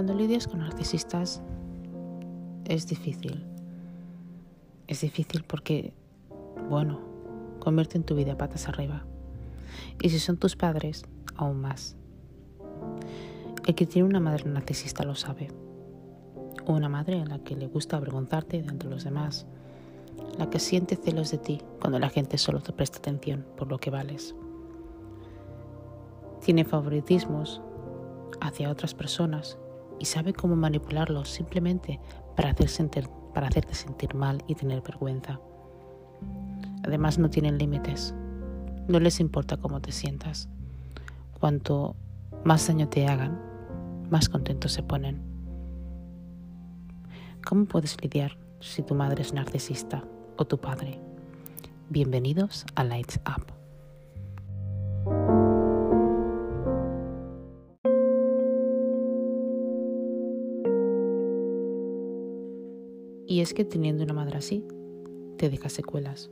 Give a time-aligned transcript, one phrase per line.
[0.00, 1.42] Cuando lidias con narcisistas
[2.64, 3.44] es difícil.
[4.86, 5.92] Es difícil porque,
[6.70, 7.00] bueno,
[7.58, 9.04] convierten tu vida patas arriba.
[10.00, 11.04] Y si son tus padres,
[11.36, 11.96] aún más.
[13.66, 15.48] El que tiene una madre narcisista lo sabe.
[16.66, 19.44] O una madre a la que le gusta avergonzarte de entre los demás.
[20.38, 23.76] La que siente celos de ti cuando la gente solo te presta atención por lo
[23.76, 24.34] que vales.
[26.42, 27.60] Tiene favoritismos
[28.40, 29.58] hacia otras personas
[30.00, 32.00] y sabe cómo manipularlos simplemente
[32.34, 32.54] para,
[33.34, 35.38] para hacerte sentir mal y tener vergüenza.
[36.82, 38.14] Además no tienen límites.
[38.88, 40.48] No les importa cómo te sientas.
[41.38, 41.94] Cuanto
[42.44, 43.38] más daño te hagan,
[44.10, 45.22] más contentos se ponen.
[47.46, 50.02] ¿Cómo puedes lidiar si tu madre es narcisista
[50.36, 50.98] o tu padre?
[51.90, 53.59] Bienvenidos a Lights Up.
[63.40, 64.62] Es que teniendo una madre así,
[65.38, 66.30] te deja secuelas.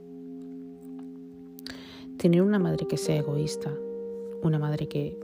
[2.19, 3.73] Tener una madre que sea egoísta,
[4.43, 5.19] una madre que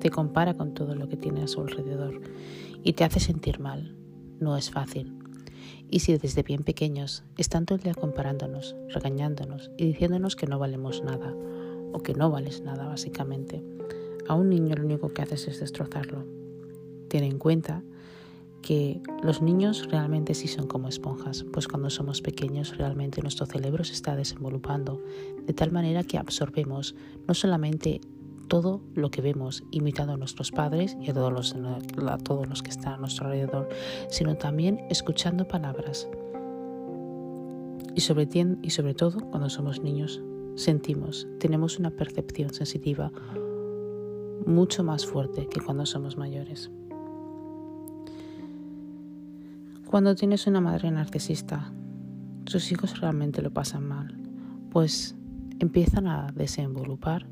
[0.00, 2.20] te compara con todo lo que tiene a su alrededor
[2.84, 3.96] y te hace sentir mal,
[4.38, 5.12] no es fácil.
[5.90, 10.60] Y si desde bien pequeños están todo el día comparándonos, regañándonos y diciéndonos que no
[10.60, 11.34] valemos nada
[11.92, 13.64] o que no vales nada básicamente,
[14.28, 16.24] a un niño lo único que haces es destrozarlo.
[17.08, 17.82] Ten en cuenta
[18.62, 23.84] que los niños realmente sí son como esponjas, pues cuando somos pequeños realmente nuestro cerebro
[23.84, 25.02] se está desenvolupando
[25.46, 26.94] de tal manera que absorbemos
[27.28, 28.00] no solamente
[28.48, 32.62] todo lo que vemos imitando a nuestros padres y a todos los, a todos los
[32.62, 33.68] que están a nuestro alrededor,
[34.08, 36.08] sino también escuchando palabras.
[37.94, 40.22] Y y sobre todo cuando somos niños
[40.54, 43.10] sentimos, tenemos una percepción sensitiva
[44.44, 46.70] mucho más fuerte que cuando somos mayores.
[49.88, 51.72] Cuando tienes una madre narcisista,
[52.46, 54.20] sus hijos realmente lo pasan mal,
[54.70, 55.14] pues
[55.60, 57.28] empiezan a desenvolupar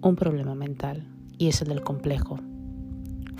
[0.00, 1.06] un problema mental
[1.36, 2.38] y es el del complejo.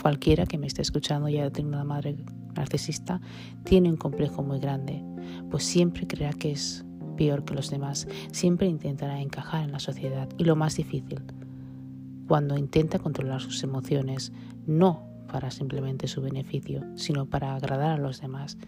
[0.02, 2.14] Cualquiera que me esté escuchando y haya tenido una madre
[2.54, 3.22] narcisista
[3.64, 5.02] tiene un complejo muy grande,
[5.50, 6.84] pues siempre creerá que es
[7.16, 11.22] peor que los demás, siempre intentará encajar en la sociedad y lo más difícil,
[12.28, 14.30] cuando intenta controlar sus emociones,
[14.66, 18.58] no para simplemente su beneficio, sino para agradar a los demás.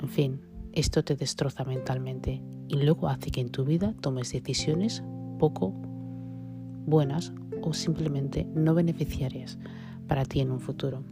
[0.00, 0.40] En fin,
[0.72, 5.02] esto te destroza mentalmente y luego hace que en tu vida tomes decisiones
[5.38, 5.70] poco
[6.86, 9.58] buenas o simplemente no beneficiarias
[10.06, 11.02] para ti en un futuro.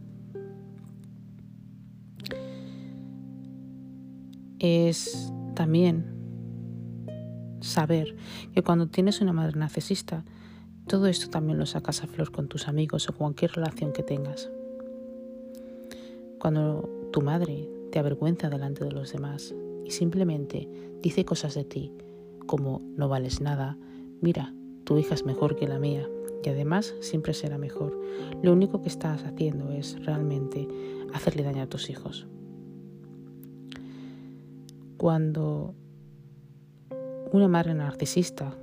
[4.59, 6.05] Es también
[7.61, 8.15] saber
[8.53, 10.23] que cuando tienes una madre narcisista,
[10.87, 14.49] todo esto también lo sacas a flor con tus amigos o cualquier relación que tengas.
[16.39, 20.69] Cuando tu madre te avergüenza delante de los demás y simplemente
[21.01, 21.91] dice cosas de ti
[22.45, 23.77] como no vales nada,
[24.21, 24.53] mira,
[24.83, 26.07] tu hija es mejor que la mía
[26.43, 27.99] y además siempre será mejor.
[28.43, 30.67] Lo único que estás haciendo es realmente
[31.13, 32.27] hacerle daño a tus hijos.
[34.97, 35.73] Cuando
[37.31, 38.55] una madre narcisista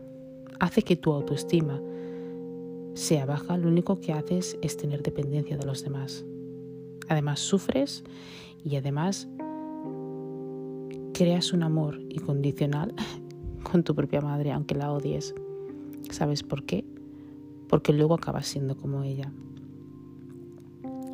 [0.61, 1.81] hace que tu autoestima
[2.95, 6.25] sea baja, lo único que haces es tener dependencia de los demás.
[7.09, 8.05] Además sufres
[8.65, 9.29] y además
[11.15, 12.95] creas un amor incondicional
[13.71, 15.35] con tu propia madre, aunque la odies.
[16.11, 16.85] ¿Sabes por qué?
[17.69, 19.33] Porque luego acabas siendo como ella.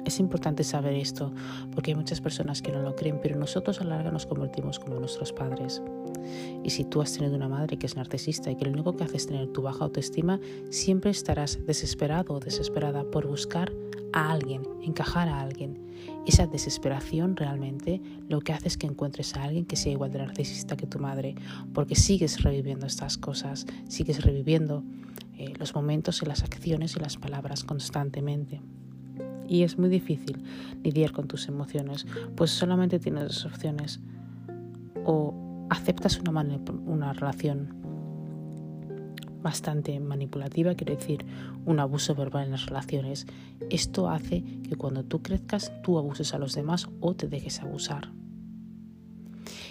[0.09, 1.35] Es importante saber esto
[1.75, 4.79] porque hay muchas personas que no lo creen, pero nosotros a la larga nos convertimos
[4.79, 5.83] como nuestros padres.
[6.65, 9.05] Y si tú has tenido una madre que es narcisista y que lo único que
[9.05, 13.71] hace es tener tu baja autoestima, siempre estarás desesperado o desesperada por buscar
[14.15, 15.79] a alguien, encajar a alguien.
[16.27, 20.21] Esa desesperación realmente lo que hace es que encuentres a alguien que sea igual de
[20.21, 21.35] narcisista que tu madre,
[21.75, 24.85] porque sigues reviviendo estas cosas, sigues reviviendo
[25.37, 28.63] eh, los momentos y las acciones y las palabras constantemente.
[29.49, 30.43] Y es muy difícil
[30.85, 32.07] lidiar con tus emociones,
[32.37, 34.01] pues solamente tienes dos opciones.
[35.05, 35.35] O
[35.71, 36.43] aceptas una,
[36.87, 37.79] una relación
[39.43, 41.25] bastante manipulativa, quiero decir,
[41.65, 43.27] un abuso verbal en las relaciones,
[43.71, 48.11] esto hace que cuando tú crezcas tú abuses a los demás o te dejes abusar.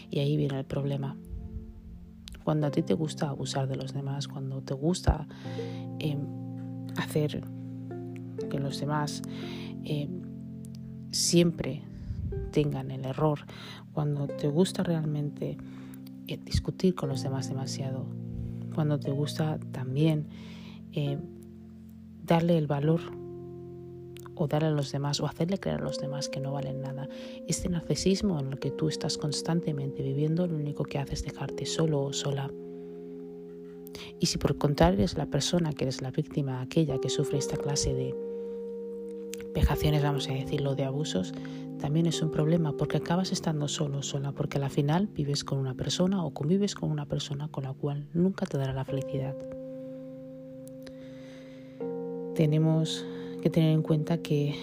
[0.09, 1.17] Y ahí viene el problema.
[2.43, 5.27] Cuando a ti te gusta abusar de los demás, cuando te gusta
[5.99, 6.19] em,
[6.95, 7.43] hacer
[8.49, 9.21] que los demás
[9.87, 10.21] em,
[11.11, 11.81] siempre
[12.51, 13.39] tengan el error,
[13.93, 15.57] cuando te gusta realmente
[16.27, 18.05] eh, discutir con los demás demasiado,
[18.75, 20.27] cuando te gusta también
[20.91, 21.17] eh,
[22.23, 22.99] darle el valor
[24.35, 27.07] o darle a los demás o hacerle creer a los demás que no valen nada.
[27.47, 31.65] Este narcisismo en el que tú estás constantemente viviendo lo único que hace es dejarte
[31.65, 32.51] solo o sola.
[34.19, 37.39] Y si por el contrario eres la persona que eres la víctima, aquella que sufre
[37.39, 38.26] esta clase de
[39.57, 41.33] vejaciones, vamos a decirlo, de abusos,
[41.79, 45.73] también es un problema porque acabas estando solo sola, porque al final vives con una
[45.73, 49.35] persona o convives con una persona con la cual nunca te dará la felicidad.
[52.35, 53.03] Tenemos
[53.41, 54.53] que tener en cuenta que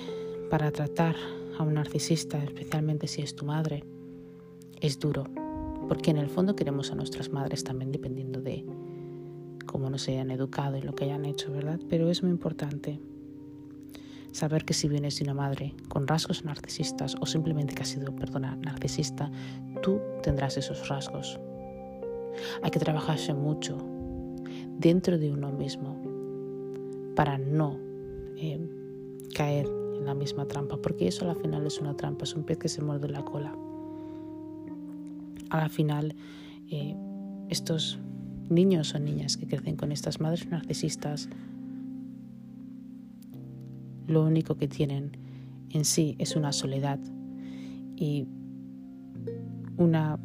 [0.48, 1.16] para tratar
[1.58, 3.82] a un narcisista, especialmente si es tu madre,
[4.80, 5.24] es duro,
[5.88, 8.64] porque en el fondo queremos a nuestras madres también dependiendo de
[9.66, 11.80] cómo nos hayan educado y lo que hayan hecho, ¿verdad?
[11.88, 13.00] Pero es muy importante
[14.34, 18.14] saber que si vienes de una madre con rasgos narcisistas o simplemente que ha sido,
[18.14, 19.30] perdona, narcisista,
[19.80, 21.38] tú tendrás esos rasgos.
[22.62, 23.78] Hay que trabajarse mucho
[24.76, 25.96] dentro de uno mismo
[27.14, 27.78] para no
[28.36, 28.58] eh,
[29.34, 32.58] caer en la misma trampa, porque eso al final es una trampa, es un pez
[32.58, 33.56] que se muerde la cola.
[35.50, 36.16] Al final,
[36.70, 36.96] eh,
[37.50, 38.00] estos
[38.48, 41.28] niños o niñas que crecen con estas madres narcisistas,
[44.06, 45.16] lo único que tienen
[45.70, 46.98] en sí es una soledad
[47.96, 48.26] y
[49.76, 50.18] una,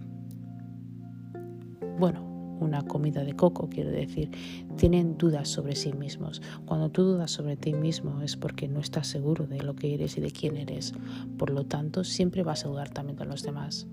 [1.97, 2.29] bueno,
[2.59, 4.29] una comida de coco, quiero decir,
[4.75, 6.41] tienen dudas sobre sí mismos.
[6.65, 10.17] Cuando tú dudas sobre ti mismo es porque no estás seguro de lo que eres
[10.17, 10.93] y de quién eres.
[11.37, 13.87] Por lo tanto, siempre vas a dudar también de los demás.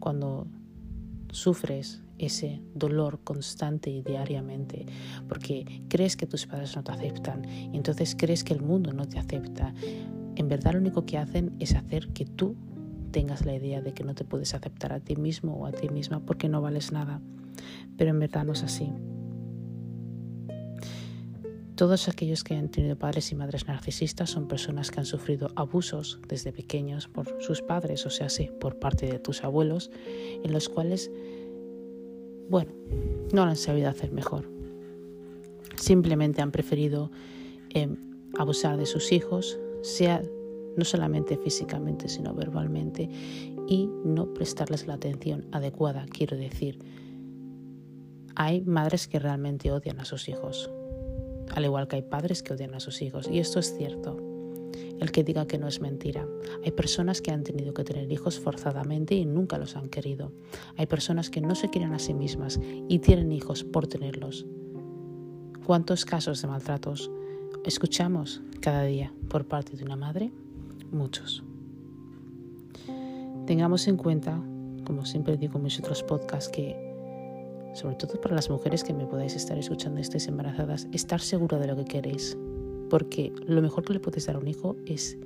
[0.00, 0.46] Cuando
[1.30, 4.86] sufres ese dolor constante y diariamente,
[5.28, 9.06] porque crees que tus padres no te aceptan y entonces crees que el mundo no
[9.06, 9.74] te acepta.
[10.36, 12.56] En verdad lo único que hacen es hacer que tú
[13.10, 15.88] tengas la idea de que no te puedes aceptar a ti mismo o a ti
[15.88, 17.20] misma porque no vales nada.
[17.96, 18.92] Pero en verdad no es así.
[21.76, 26.18] Todos aquellos que han tenido padres y madres narcisistas son personas que han sufrido abusos
[26.26, 29.90] desde pequeños por sus padres, o sea, sí, por parte de tus abuelos,
[30.42, 31.10] en los cuales
[32.48, 32.72] bueno,
[33.32, 34.48] no lo han sabido hacer mejor.
[35.76, 37.10] Simplemente han preferido
[37.70, 37.96] em,
[38.38, 40.22] abusar de sus hijos, sea
[40.76, 43.08] no solamente físicamente, sino verbalmente,
[43.68, 46.06] y no prestarles la atención adecuada.
[46.10, 46.78] Quiero decir,
[48.34, 50.70] hay madres que realmente odian a sus hijos,
[51.54, 54.25] al igual que hay padres que odian a sus hijos, y esto es cierto
[55.00, 56.26] el que diga que no es mentira.
[56.64, 60.32] Hay personas que han tenido que tener hijos forzadamente y nunca los han querido.
[60.76, 64.46] Hay personas que no se quieren a sí mismas y tienen hijos por tenerlos.
[65.64, 67.10] ¿Cuántos casos de maltratos
[67.64, 70.32] escuchamos cada día por parte de una madre?
[70.92, 71.42] Muchos.
[73.46, 74.40] Tengamos en cuenta,
[74.84, 76.86] como siempre digo en mis otros podcasts, que
[77.74, 81.66] sobre todo para las mujeres que me podáis estar escuchando estéis embarazadas, estar segura de
[81.66, 82.36] lo que queréis,
[82.88, 85.18] porque lo mejor que le puedes dar a un hijo es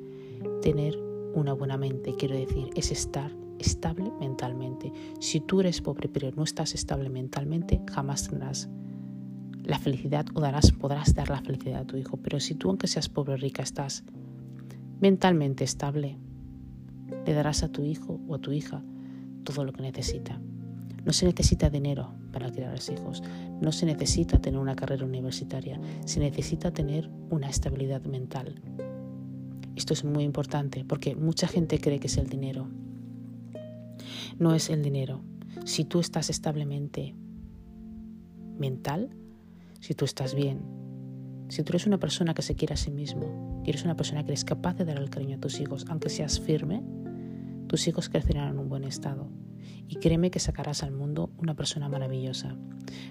[0.63, 0.99] tener
[1.35, 4.93] una buena mente, quiero decir, es estar estable mentalmente.
[5.21, 8.69] Si tú eres pobre pero no estás estable mentalmente, jamás tendrás
[9.65, 12.17] la felicidad o darás, podrás dar la felicidad a tu hijo.
[12.17, 14.05] Pero si tú, aunque seas pobre o rica, estás
[15.01, 16.17] mentalmente estable,
[17.27, 18.83] le darás a tu hijo o a tu hija
[19.45, 20.41] todo lo que necesita.
[21.05, 23.23] No se necesita dinero para criar a los hijos,
[23.61, 28.61] no se necesita tener una carrera universitaria, se necesita tener una estabilidad mental.
[29.77, 32.69] Esto es muy importante porque mucha gente cree que es el dinero.
[34.39, 35.23] No es el dinero.
[35.65, 37.15] Si tú estás establemente
[38.59, 39.11] mental,
[39.81, 40.61] si tú estás bien,
[41.49, 44.23] si tú eres una persona que se quiere a sí mismo, y eres una persona
[44.23, 46.83] que eres capaz de dar el cariño a tus hijos, aunque seas firme,
[47.67, 49.29] tus hijos crecerán en un buen estado
[49.89, 52.57] y créeme que sacarás al mundo una persona maravillosa.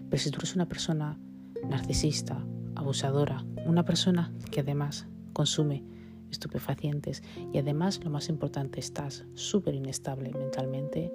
[0.10, 1.20] Pero si tú eres una persona
[1.68, 5.84] narcisista, abusadora, una persona que además consume
[6.32, 11.12] estupefacientes y además lo más importante estás súper inestable mentalmente,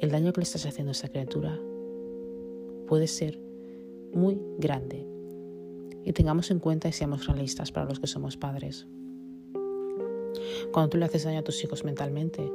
[0.00, 1.58] el daño que le estás haciendo a esa criatura
[2.86, 3.38] puede ser
[4.12, 5.06] muy grande.
[6.04, 8.86] Y tengamos en cuenta y seamos realistas para los que somos padres.
[10.72, 12.50] Cuando tú le haces daño a tus hijos mentalmente,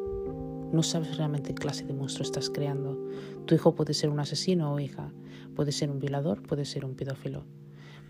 [0.71, 2.97] no sabes realmente qué clase de monstruo estás creando.
[3.45, 5.11] Tu hijo puede ser un asesino o hija,
[5.55, 7.43] puede ser un violador, puede ser un pedófilo,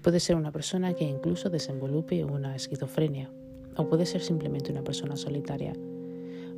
[0.02, 3.32] puede ser una persona que incluso desenvolupe una esquizofrenia
[3.76, 5.74] o puede ser simplemente una persona solitaria.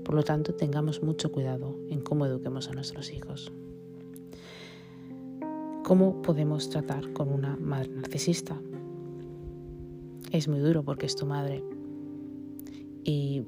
[0.03, 3.51] Por lo tanto, tengamos mucho cuidado en cómo eduquemos a nuestros hijos.
[5.83, 8.59] ¿Cómo podemos tratar con una madre narcisista?
[10.31, 11.63] Es muy duro porque es tu madre.
[13.03, 13.43] Y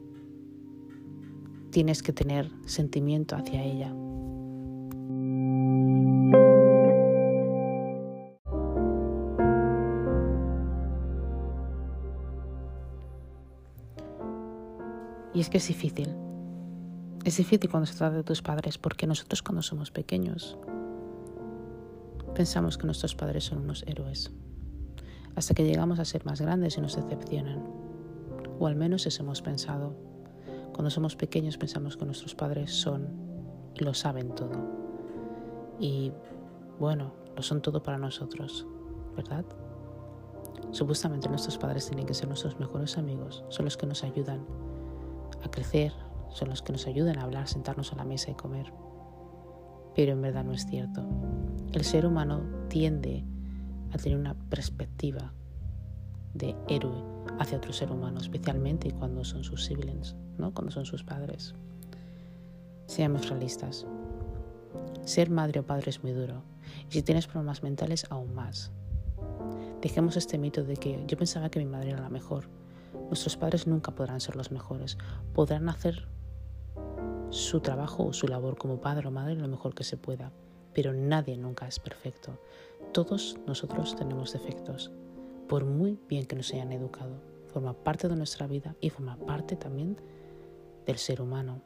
[1.71, 3.93] tienes que tener sentimiento hacia ella.
[15.33, 16.13] Y es que es difícil.
[17.23, 20.57] Es difícil cuando se trata de tus padres porque nosotros cuando somos pequeños
[22.35, 24.31] pensamos que nuestros padres son unos héroes.
[25.35, 27.63] Hasta que llegamos a ser más grandes y nos decepcionan.
[28.59, 30.10] O al menos eso hemos pensado.
[30.73, 33.07] Cuando somos pequeños pensamos que nuestros padres son
[33.75, 34.51] y lo saben todo.
[35.79, 36.11] Y
[36.79, 38.65] bueno, lo son todo para nosotros,
[39.15, 39.45] ¿verdad?
[40.71, 44.45] Supuestamente nuestros padres tienen que ser nuestros mejores amigos, son los que nos ayudan
[45.43, 45.91] a crecer,
[46.29, 48.71] son los que nos ayudan a hablar, sentarnos a la mesa y comer.
[49.95, 51.03] Pero en verdad no es cierto.
[51.73, 53.25] El ser humano tiende
[53.91, 55.33] a tener una perspectiva
[56.33, 57.03] de héroe
[57.39, 60.53] hacia otro ser humano, especialmente cuando son sus siblings, ¿no?
[60.53, 61.53] cuando son sus padres.
[62.85, 63.85] Seamos realistas.
[65.05, 66.43] Ser madre o padre es muy duro.
[66.89, 68.71] Y si tienes problemas mentales, aún más.
[69.81, 72.45] Dejemos este mito de que yo pensaba que mi madre era la mejor.
[73.07, 74.97] Nuestros padres nunca podrán ser los mejores.
[75.33, 76.07] Podrán hacer
[77.29, 80.31] su trabajo o su labor como padre o madre lo mejor que se pueda.
[80.73, 82.37] Pero nadie nunca es perfecto.
[82.93, 84.91] Todos nosotros tenemos defectos,
[85.51, 87.11] por muy bien que nos hayan educado.
[87.47, 89.97] Forma parte de nuestra vida y forma parte también
[90.85, 91.61] del ser humano.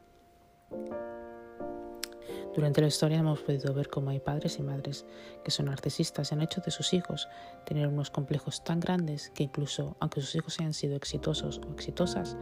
[2.52, 5.06] Durante la historia hemos podido ver cómo hay padres y madres
[5.44, 7.28] que son narcisistas y han hecho de sus hijos
[7.64, 12.36] tener unos complejos tan grandes que incluso aunque sus hijos hayan sido exitosos o exitosas,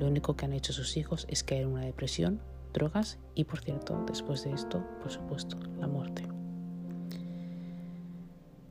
[0.00, 2.40] lo único que han hecho sus hijos es caer en una depresión,
[2.72, 6.26] drogas y, por cierto, después de esto, por supuesto, la muerte.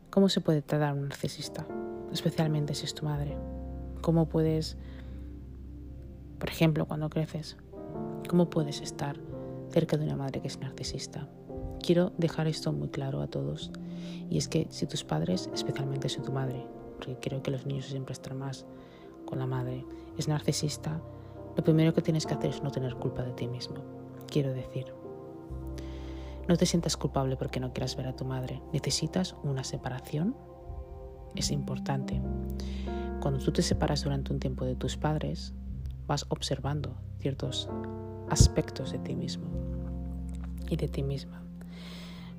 [0.09, 1.65] ¿Cómo se puede tratar a un narcisista?
[2.11, 3.37] Especialmente si es tu madre.
[4.01, 4.77] ¿Cómo puedes,
[6.39, 7.57] por ejemplo, cuando creces,
[8.27, 9.19] cómo puedes estar
[9.69, 11.27] cerca de una madre que es narcisista.
[11.81, 13.71] Quiero dejar esto muy claro a todos.
[14.29, 17.85] Y es que si tus padres, especialmente si tu madre, porque creo que los niños
[17.85, 18.65] siempre están más
[19.25, 19.85] con la madre,
[20.17, 21.01] es narcisista,
[21.55, 23.77] lo primero que tienes que hacer es no tener culpa de ti mismo.
[24.27, 24.93] Quiero decir,
[26.47, 28.61] no te sientas culpable porque no quieras ver a tu madre.
[28.73, 30.35] Necesitas una separación.
[31.37, 32.19] Es importante.
[33.21, 35.53] Cuando tú te separas durante un tiempo de tus padres,
[36.07, 37.69] vas observando ciertos
[38.27, 39.45] aspectos de ti mismo
[40.67, 41.43] y de ti misma.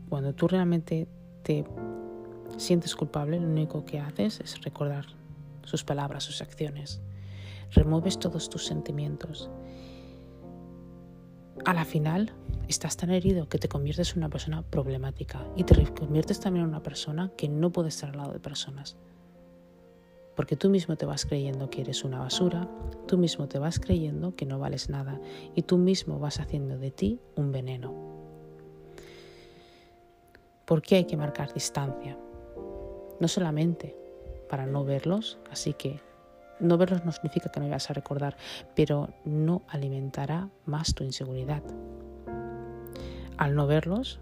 [0.08, 1.06] Cuando tú realmente
[1.44, 1.64] te
[2.56, 5.06] sientes culpable, lo único que haces es recordar
[5.62, 7.00] sus palabras, sus acciones.
[7.70, 9.48] Remueves todos tus sentimientos.
[11.68, 12.32] A la final,
[12.66, 16.70] estás tan herido que te conviertes en una persona problemática y te conviertes también en
[16.70, 18.96] una persona que no puede estar al lado de personas
[20.34, 22.66] porque tú mismo te vas creyendo que eres una basura,
[23.06, 25.20] tú mismo te vas creyendo que no vales nada
[25.54, 27.92] y tú mismo vas haciendo de ti un veneno.
[30.64, 32.16] ¿Por qué hay que marcar distancia?
[33.20, 33.94] No solamente
[34.48, 36.00] para no verlos, así que
[36.60, 38.36] no verlos no significa que no vayas a recordar,
[38.74, 41.62] pero no alimentará más tu inseguridad.
[43.36, 44.20] Al no verlos,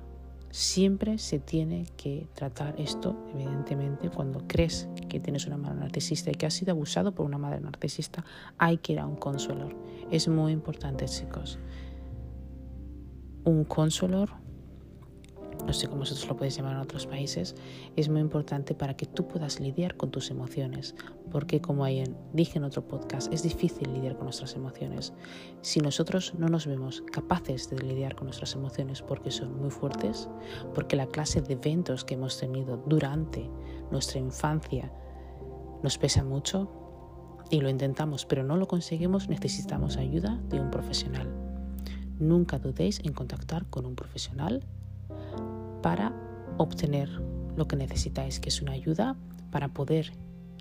[0.56, 6.34] Siempre se tiene que tratar esto, evidentemente, cuando crees que tienes una madre narcisista y
[6.34, 8.24] que has sido abusado por una madre narcisista,
[8.56, 9.76] hay que ir a un consuelor.
[10.10, 11.58] Es muy importante, chicos.
[13.44, 14.30] Un consuelor
[15.64, 17.54] no sé cómo vosotros lo podéis llamar en otros países,
[17.96, 20.94] es muy importante para que tú puedas lidiar con tus emociones.
[21.30, 21.86] Porque como
[22.32, 25.12] dije en otro podcast, es difícil lidiar con nuestras emociones.
[25.62, 30.28] Si nosotros no nos vemos capaces de lidiar con nuestras emociones porque son muy fuertes,
[30.75, 33.48] porque la clase de eventos que hemos tenido durante
[33.90, 34.92] nuestra infancia
[35.82, 36.70] nos pesa mucho
[37.50, 41.32] y lo intentamos pero no lo conseguimos, necesitamos ayuda de un profesional.
[42.18, 44.64] Nunca dudéis en contactar con un profesional
[45.83, 46.12] para
[46.59, 47.09] obtener
[47.56, 49.16] lo que necesitáis, que es una ayuda
[49.50, 50.12] para poder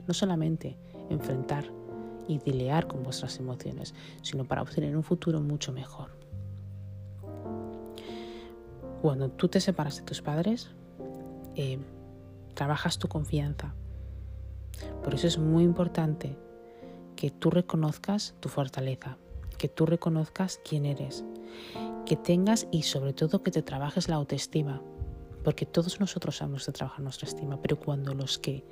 [0.08, 0.78] no solamente
[1.10, 1.66] enfrentar
[2.28, 6.10] y dilear con vuestras emociones, sino para obtener un futuro mucho mejor.
[9.02, 10.70] Cuando tú te separas de tus padres,
[11.56, 11.78] eh,
[12.56, 13.76] trabajas tu confianza.
[15.04, 16.36] Por eso es muy importante
[17.16, 19.18] que tú reconozcas tu fortaleza,
[19.58, 21.24] que tú reconozcas quién eres,
[22.06, 24.82] que tengas y sobre todo que te trabajes la autoestima,
[25.46, 28.66] porque todos nosotros sabemos de trabajar nuestra estima, pero cuando los que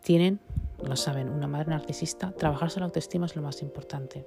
[0.00, 0.38] tienen,
[0.80, 4.24] lo saben, una madre narcisista, trabajarse la autoestima es lo más importante.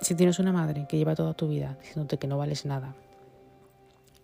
[0.00, 2.94] Si tienes una madre que lleva toda tu vida diciéndote que no vales nada,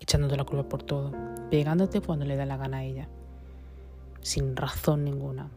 [0.01, 1.13] echándote la culpa por todo,
[1.51, 3.09] pegándote cuando le da la gana a ella,
[4.23, 5.51] sin razón ninguna,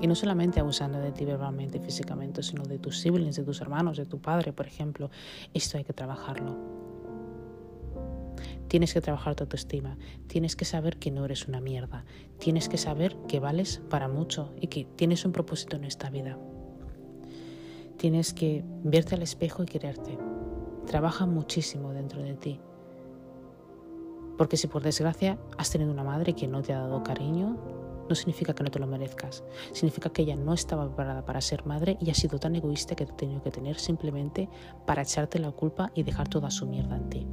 [0.00, 3.60] y no solamente abusando de ti verbalmente y físicamente, sino de tus siblings, de tus
[3.60, 5.08] hermanos, de tu padre, por ejemplo,
[5.54, 6.81] esto hay que trabajarlo.
[8.68, 12.04] Tienes que trabajar tu autoestima, tienes que saber que no eres una mierda,
[12.38, 16.38] tienes que saber que vales para mucho y que tienes un propósito en esta vida.
[17.98, 20.18] tienes que verte al espejo y quererte.
[20.86, 22.60] Trabaja muchísimo dentro de ti.
[24.36, 27.56] Porque si por desgracia has tenido una madre que no te ha dado cariño,
[28.08, 29.44] no significa que no te lo merezcas.
[29.72, 33.06] Significa que ella no estaba preparada para ser madre y ha sido tan egoísta que
[33.06, 34.48] te ha tenido que tener simplemente
[34.84, 37.26] para echarte la culpa y dejar toda su mierda en ti.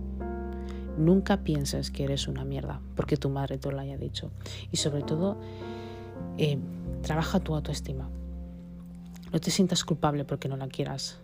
[1.00, 4.32] Nunca pienses que eres una mierda porque tu madre te lo haya dicho.
[4.70, 5.38] Y sobre todo,
[6.38, 6.60] eh,
[7.04, 8.10] trabaja tu autoestima.
[9.32, 11.22] No te sientas culpable porque no la quieras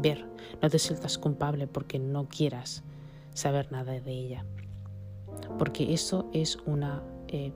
[0.00, 0.26] ver.
[0.60, 2.82] No te sientas culpable porque no quieras
[3.32, 4.44] saber nada de ella.
[5.56, 7.00] Porque eso es una...
[7.28, 7.52] Eh,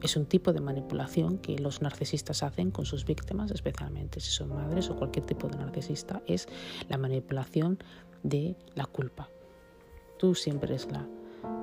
[0.00, 4.50] es un tipo de manipulación que los narcisistas hacen con sus víctimas, especialmente si son
[4.50, 6.46] madres o cualquier tipo de narcisista, es
[6.88, 7.78] la manipulación
[8.22, 9.28] de la culpa.
[10.18, 11.06] Tú siempre eres la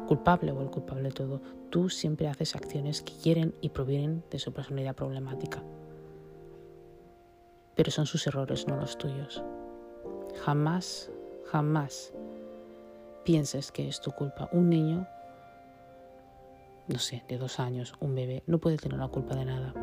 [0.06, 1.42] culpable o el culpable de todo.
[1.70, 5.62] Tú siempre haces acciones que quieren y provienen de su personalidad problemática.
[7.76, 9.44] Pero son sus errores, no los tuyos.
[10.46, 11.12] Jamás,
[11.52, 12.14] jamás
[13.26, 14.50] pienses que es tu culpa.
[14.54, 15.06] Un niño,
[16.88, 19.74] no sé, de dos años, un bebé, no puede tener la culpa de nada.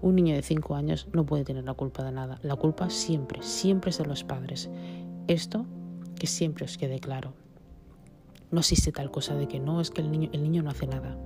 [0.00, 2.38] Un niño de cinco años no puede tener la culpa de nada.
[2.42, 4.70] La culpa siempre, siempre es de los padres.
[5.26, 5.66] Esto
[6.18, 7.34] que siempre os quede claro.
[8.50, 10.86] No existe tal cosa de que no, es que el niño, el niño no hace
[10.86, 11.18] nada.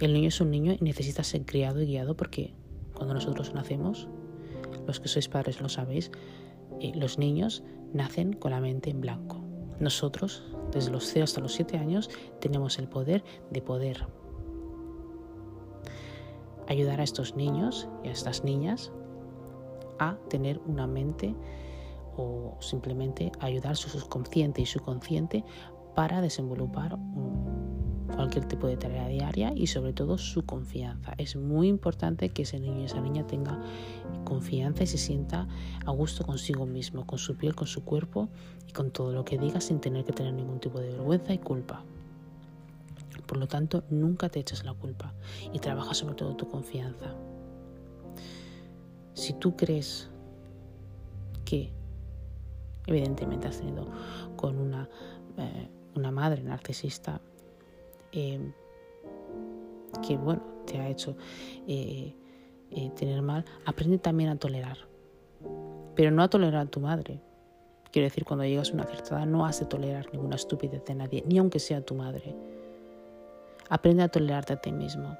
[0.00, 2.54] El niño es un niño y necesita ser criado y guiado porque
[2.94, 4.08] cuando nosotros nacemos,
[4.86, 6.10] los que sois padres lo sabéis,
[6.80, 7.62] eh, los niños
[7.92, 9.40] nacen con la mente en blanco.
[9.80, 12.10] Nosotros, desde los 0 hasta los 7 años,
[12.40, 14.06] tenemos el poder de poder
[16.68, 18.92] ayudar a estos niños y a estas niñas
[19.98, 21.34] a tener una mente
[22.16, 25.44] o simplemente ayudar su subconsciente y su consciente
[25.94, 26.98] para desenvolupar
[28.14, 31.14] cualquier tipo de tarea diaria y sobre todo su confianza.
[31.18, 33.60] Es muy importante que ese niño y esa niña tenga
[34.24, 35.48] confianza y se sienta
[35.84, 38.28] a gusto consigo mismo, con su piel, con su cuerpo
[38.68, 41.38] y con todo lo que diga sin tener que tener ningún tipo de vergüenza y
[41.38, 41.84] culpa.
[43.26, 45.14] Por lo tanto, nunca te eches la culpa
[45.52, 47.14] y trabaja sobre todo tu confianza.
[49.14, 50.10] Si tú crees
[51.44, 51.72] que
[52.86, 53.86] evidentemente has tenido
[54.36, 54.88] con una,
[55.36, 57.20] eh, una madre narcisista
[58.12, 58.52] eh,
[60.06, 61.16] que bueno te ha hecho
[61.66, 62.14] eh,
[62.96, 64.78] tener mal, aprende también a tolerar.
[65.94, 67.20] Pero no a tolerar a tu madre.
[67.90, 70.94] Quiero decir, cuando llegas a una cierta edad no has de tolerar ninguna estupidez de
[70.94, 72.34] nadie, ni aunque sea tu madre.
[73.68, 75.14] Aprende a tolerarte a ti mismo.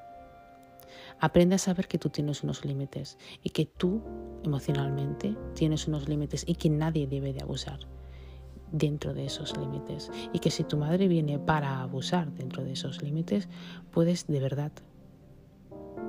[1.22, 4.02] Aprende a saber que tú tienes unos límites y que tú
[4.42, 7.78] emocionalmente tienes unos límites y que nadie debe de abusar
[8.72, 10.10] dentro de esos límites.
[10.32, 13.48] Y que si tu madre viene para abusar dentro de esos límites,
[13.92, 14.72] puedes de verdad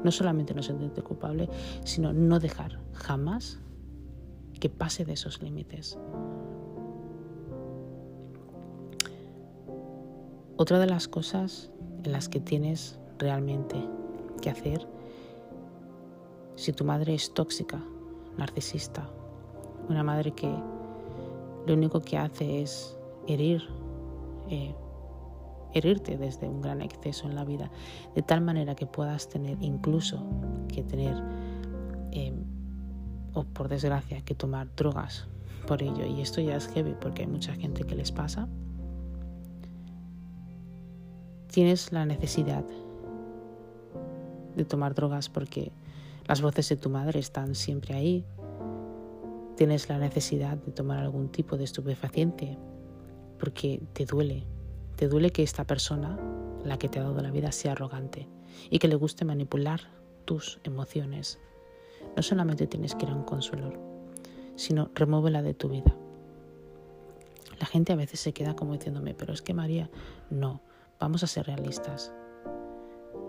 [0.04, 1.48] no solamente no sentirte culpable,
[1.84, 3.60] sino no dejar jamás
[4.60, 5.96] que pase de esos límites.
[10.58, 11.70] Otra de las cosas
[12.04, 13.76] en las que tienes realmente
[14.42, 14.88] que hacer
[16.56, 17.82] si tu madre es tóxica,
[18.38, 19.10] narcisista,
[19.90, 20.50] una madre que
[21.66, 23.64] lo único que hace es herir,
[24.50, 24.76] eh,
[25.74, 27.72] herirte desde un gran exceso en la vida,
[28.16, 30.24] de tal manera que puedas tener incluso
[30.68, 31.16] que tener,
[32.12, 32.34] eh,
[33.34, 35.28] o por desgracia, que tomar drogas
[35.68, 36.06] por ello.
[36.06, 38.48] Y esto ya es heavy porque hay mucha gente que les pasa.
[41.48, 42.66] Tienes la necesidad
[44.56, 45.72] de tomar drogas porque
[46.28, 48.26] las voces de tu madre están siempre ahí.
[49.58, 52.58] Tienes la necesidad de tomar algún tipo de estupefaciente
[53.40, 54.46] porque te duele.
[54.96, 56.18] Te duele que esta persona,
[56.64, 58.28] la que te ha dado la vida, sea arrogante
[58.70, 59.82] y que le guste manipular
[60.26, 61.40] tus emociones.
[62.16, 63.74] No solamente tienes que ir a un consuelo,
[64.56, 65.94] sino remóvela de tu vida.
[67.60, 69.90] La gente a veces se queda como diciéndome, pero es que María,
[70.30, 70.62] no,
[71.00, 72.14] vamos a ser realistas.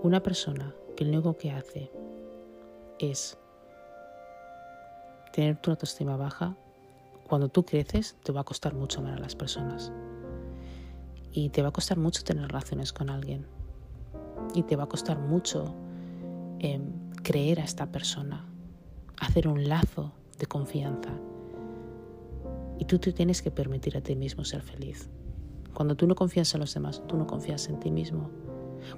[0.03, 1.91] Una persona que lo único que hace
[2.99, 3.39] es
[5.33, 6.57] tener tu autoestima baja,
[7.29, 9.93] cuando tú creces te va a costar mucho amar a las personas.
[11.33, 13.47] Y te va a costar mucho tener relaciones con alguien.
[14.55, 15.75] Y te va a costar mucho
[16.61, 18.47] em, creer a esta persona,
[19.19, 21.11] hacer un lazo de confianza.
[22.79, 25.09] Y tú te tienes que permitir a ti mismo ser feliz.
[25.73, 28.31] Cuando tú no confías en los demás, tú no confías en ti mismo.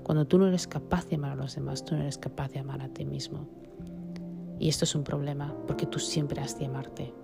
[0.03, 2.61] Cuando tú no eres capaz de amar a los demás, tú no eres capaz de
[2.61, 3.47] amar a ti mismo.
[4.59, 7.15] Y esto es un problema porque tú siempre has de amarte.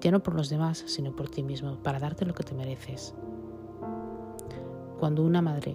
[0.00, 3.14] Ya no por los demás, sino por ti mismo, para darte lo que te mereces.
[4.98, 5.74] Cuando una madre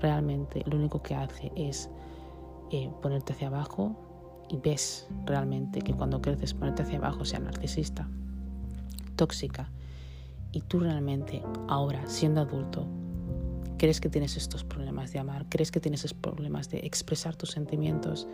[0.00, 1.90] realmente lo único que hace es
[2.70, 3.96] eh, ponerte hacia abajo,
[4.48, 8.08] y ves realmente que cuando creces ponerte hacia abajo sea narcisista,
[9.16, 9.70] tóxica,
[10.52, 12.86] y tú realmente ahora, siendo adulto,
[13.84, 17.50] crees que tienes estos problemas de amar, crees que tienes estos problemas de expresar tus
[17.50, 18.26] sentimientos,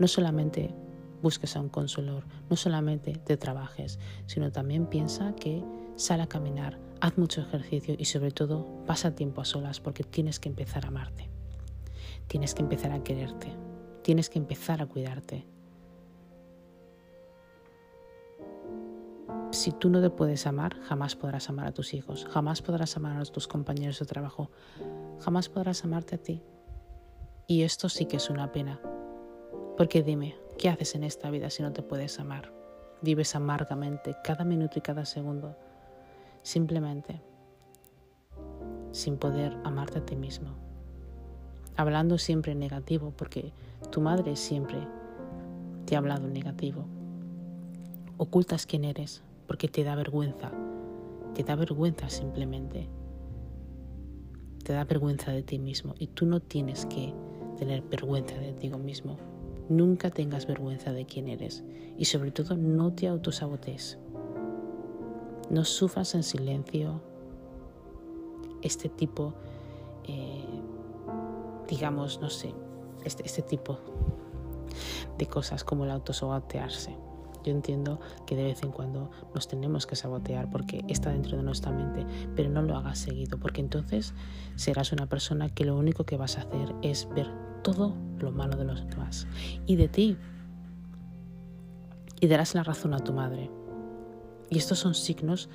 [0.00, 0.74] no solamente
[1.22, 5.62] busques a un consolador, no solamente te trabajes, sino también piensa que
[5.94, 10.40] sal a caminar, haz mucho ejercicio y sobre todo pasa tiempo a solas porque tienes
[10.40, 11.30] que empezar a amarte,
[12.26, 13.52] tienes que empezar a quererte,
[14.02, 15.46] tienes que empezar a cuidarte.
[19.56, 23.18] Si tú no te puedes amar, jamás podrás amar a tus hijos, jamás podrás amar
[23.18, 24.50] a tus compañeros de trabajo,
[25.18, 26.42] jamás podrás amarte a ti.
[27.46, 28.78] Y esto sí que es una pena,
[29.78, 32.52] porque dime, ¿qué haces en esta vida si no te puedes amar?
[33.00, 35.56] Vives amargamente cada minuto y cada segundo,
[36.42, 37.22] simplemente
[38.92, 40.50] sin poder amarte a ti mismo.
[41.78, 43.54] Hablando siempre en negativo, porque
[43.90, 44.86] tu madre siempre
[45.86, 46.84] te ha hablado en negativo.
[48.18, 50.50] Ocultas quién eres porque te da vergüenza.
[51.34, 52.88] Te da vergüenza simplemente.
[54.64, 57.14] Te da vergüenza de ti mismo y tú no tienes que
[57.56, 59.16] tener vergüenza de ti mismo.
[59.68, 61.64] Nunca tengas vergüenza de quién eres
[61.96, 63.98] y sobre todo no te autosabotees.
[65.50, 67.00] No sufras en silencio
[68.62, 69.34] este tipo,
[70.04, 70.44] eh,
[71.68, 72.52] digamos, no sé,
[73.04, 73.78] este, este tipo
[75.18, 77.05] de cosas como el autosabotearse.
[77.46, 81.44] Yo entiendo que de vez en cuando nos tenemos que sabotear porque está dentro de
[81.44, 82.04] nuestra mente,
[82.34, 84.14] pero no lo hagas seguido porque entonces
[84.56, 87.28] serás una persona que lo único que vas a hacer es ver
[87.62, 89.28] todo lo malo de los demás
[89.64, 90.16] y de ti.
[92.20, 93.48] Y darás la razón a tu madre.
[94.50, 95.48] Y estos son signos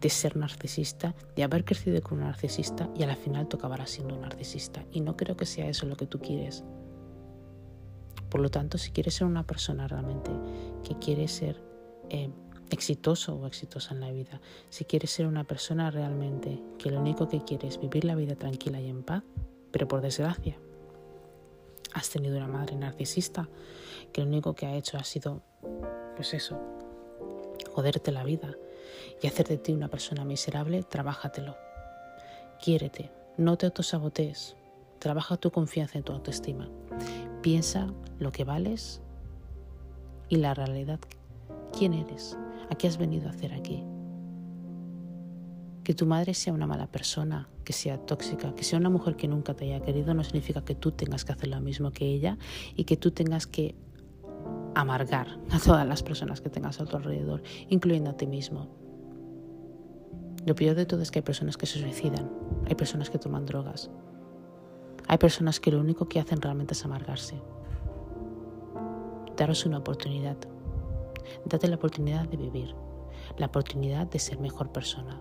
[0.00, 4.14] de ser narcisista, de haber crecido con un narcisista y al final tú acabarás siendo
[4.14, 4.86] un narcisista.
[4.90, 6.64] Y no creo que sea eso lo que tú quieres.
[8.28, 10.30] Por lo tanto, si quieres ser una persona realmente
[10.84, 11.62] que quiere ser
[12.10, 12.30] eh,
[12.70, 17.28] exitoso o exitosa en la vida, si quieres ser una persona realmente que lo único
[17.28, 19.22] que quiere es vivir la vida tranquila y en paz,
[19.70, 20.58] pero por desgracia
[21.94, 23.48] has tenido una madre narcisista
[24.12, 25.42] que lo único que ha hecho ha sido,
[26.16, 26.58] pues eso,
[27.72, 28.54] joderte la vida
[29.22, 31.56] y hacer de ti una persona miserable, trabájatelo.
[32.62, 34.56] Quiérete, no te autosabotees,
[34.98, 36.68] trabaja tu confianza en tu autoestima.
[37.48, 37.86] Piensa
[38.18, 39.00] lo que vales
[40.28, 41.00] y la realidad.
[41.72, 42.36] ¿Quién eres?
[42.68, 43.86] ¿A qué has venido a hacer aquí?
[45.82, 49.28] Que tu madre sea una mala persona, que sea tóxica, que sea una mujer que
[49.28, 52.36] nunca te haya querido, no significa que tú tengas que hacer lo mismo que ella
[52.76, 53.74] y que tú tengas que
[54.74, 58.68] amargar a todas las personas que tengas a tu alrededor, incluyendo a ti mismo.
[60.44, 62.30] Lo peor de todo es que hay personas que se suicidan,
[62.66, 63.90] hay personas que toman drogas,
[65.08, 67.40] hay personas que lo único que hacen realmente es amargarse.
[69.36, 70.36] Daros una oportunidad.
[71.46, 72.74] Date la oportunidad de vivir,
[73.38, 75.20] la oportunidad de ser mejor persona,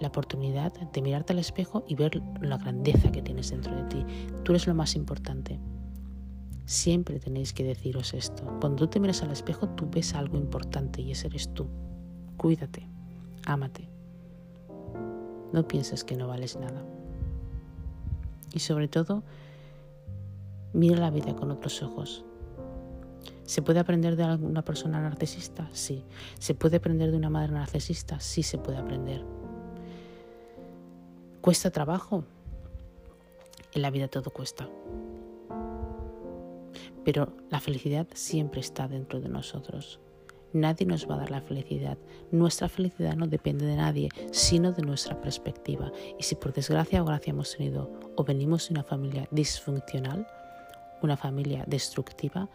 [0.00, 4.06] la oportunidad de mirarte al espejo y ver la grandeza que tienes dentro de ti.
[4.42, 5.60] Tú eres lo más importante.
[6.64, 8.42] Siempre tenéis que deciros esto.
[8.60, 11.68] Cuando tú te miras al espejo, tú ves algo importante y ese eres tú.
[12.38, 12.88] Cuídate,
[13.44, 13.90] ámate.
[15.52, 16.95] No pienses que no vales nada
[18.56, 19.22] y sobre todo
[20.72, 22.24] mira la vida con otros ojos.
[23.44, 25.68] ¿Se puede aprender de alguna persona narcisista?
[25.72, 26.02] Sí.
[26.38, 28.18] ¿Se puede aprender de una madre narcisista?
[28.18, 29.22] Sí se puede aprender.
[31.42, 32.24] ¿Cuesta trabajo?
[33.74, 34.66] En la vida todo cuesta.
[37.04, 40.00] Pero la felicidad siempre está dentro de nosotros.
[40.56, 41.98] Nadie nos va a dar la felicidad.
[42.32, 45.92] Nuestra felicidad no depende de nadie, sino de nuestra perspectiva.
[46.18, 50.26] Y si por desgracia o gracia hemos tenido o venimos de una familia disfuncional,
[51.02, 52.48] una familia destructiva,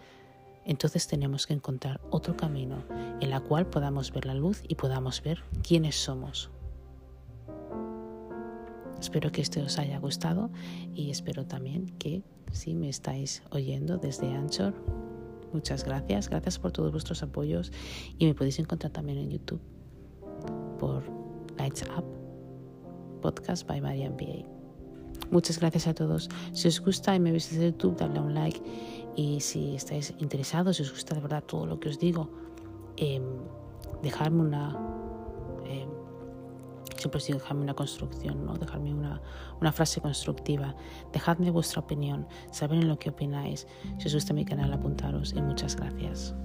[0.65, 2.83] entonces tenemos que encontrar otro camino
[3.19, 6.49] en la cual podamos ver la luz y podamos ver quiénes somos.
[8.99, 10.49] Espero que esto os haya gustado
[10.95, 14.73] y espero también que si me estáis oyendo desde Anchor,
[15.53, 17.71] Muchas gracias, gracias por todos vuestros apoyos
[18.17, 19.61] y me podéis encontrar también en YouTube
[20.79, 21.03] por
[21.57, 22.05] Lights Up
[23.21, 24.61] Podcast by Marian B.A.
[25.29, 26.29] Muchas gracias a todos.
[26.53, 28.61] Si os gusta y me veis desde YouTube, dadle un like.
[29.15, 32.29] Y si estáis interesados, si os gusta de verdad todo lo que os digo,
[32.97, 33.21] eh,
[34.01, 34.90] dejadme una
[37.09, 38.55] siempre dejadme una construcción, ¿no?
[38.55, 39.21] dejadme una,
[39.59, 40.75] una frase constructiva,
[41.11, 43.67] dejadme vuestra opinión, saber en lo que opináis.
[43.97, 46.35] Si os gusta mi canal, apuntaros y muchas gracias.